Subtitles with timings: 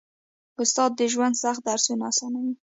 [0.61, 2.53] استاد د ژوند سخت درسونه اسانوي.